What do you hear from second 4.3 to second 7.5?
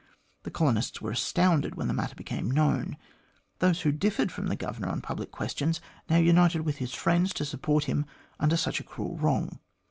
from the Governor on public questions, now united with his friends to